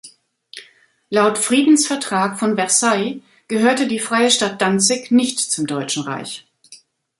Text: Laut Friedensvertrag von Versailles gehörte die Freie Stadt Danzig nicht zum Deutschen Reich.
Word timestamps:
Laut 1.11 1.37
Friedensvertrag 1.37 2.39
von 2.39 2.55
Versailles 2.55 3.21
gehörte 3.47 3.85
die 3.85 3.99
Freie 3.99 4.31
Stadt 4.31 4.59
Danzig 4.59 5.11
nicht 5.11 5.37
zum 5.39 5.67
Deutschen 5.67 6.01
Reich. 6.01 6.47